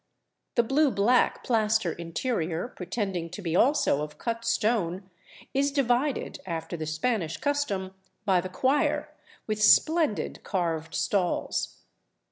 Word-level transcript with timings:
The 0.55 0.63
blue 0.63 0.89
black 0.89 1.43
plaster 1.43 1.91
interior, 1.91 2.67
pretending 2.69 3.29
to 3.29 3.39
be 3.43 3.55
also 3.55 4.01
of 4.01 4.17
cut 4.17 4.43
stone, 4.43 5.07
is 5.53 5.71
divided, 5.71 6.39
after 6.47 6.75
the 6.75 6.87
Spanish 6.87 7.37
custom, 7.37 7.93
by 8.25 8.41
the 8.41 8.49
choir, 8.49 9.13
with 9.45 9.61
splendid 9.61 10.41
carved 10.43 10.95
stalls. 10.95 11.83